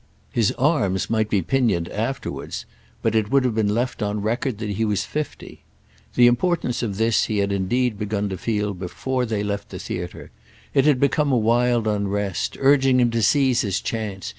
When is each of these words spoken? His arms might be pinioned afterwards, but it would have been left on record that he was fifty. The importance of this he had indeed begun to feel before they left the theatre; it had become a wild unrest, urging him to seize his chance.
His 0.31 0.51
arms 0.53 1.11
might 1.11 1.29
be 1.29 1.43
pinioned 1.43 1.87
afterwards, 1.89 2.65
but 3.03 3.13
it 3.13 3.29
would 3.29 3.45
have 3.45 3.53
been 3.53 3.71
left 3.75 4.01
on 4.01 4.19
record 4.19 4.57
that 4.57 4.71
he 4.71 4.83
was 4.83 5.05
fifty. 5.05 5.61
The 6.15 6.25
importance 6.25 6.81
of 6.81 6.97
this 6.97 7.25
he 7.25 7.37
had 7.37 7.51
indeed 7.51 7.99
begun 7.99 8.27
to 8.29 8.37
feel 8.39 8.73
before 8.73 9.27
they 9.27 9.43
left 9.43 9.69
the 9.69 9.77
theatre; 9.77 10.31
it 10.73 10.85
had 10.85 10.99
become 10.99 11.31
a 11.31 11.37
wild 11.37 11.87
unrest, 11.87 12.57
urging 12.59 12.99
him 12.99 13.11
to 13.11 13.21
seize 13.21 13.61
his 13.61 13.79
chance. 13.79 14.29